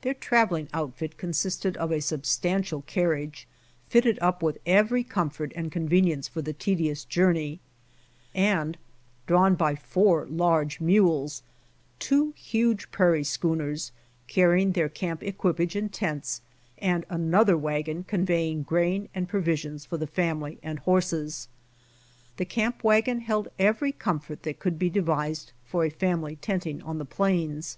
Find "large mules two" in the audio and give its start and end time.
10.30-12.32